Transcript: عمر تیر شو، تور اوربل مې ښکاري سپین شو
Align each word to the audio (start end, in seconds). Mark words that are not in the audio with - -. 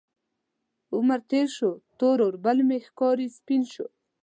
عمر 0.95 1.19
تیر 1.29 1.47
شو، 1.55 1.71
تور 1.97 2.17
اوربل 2.23 2.57
مې 2.67 2.77
ښکاري 2.87 3.27
سپین 3.37 3.63
شو 3.73 3.85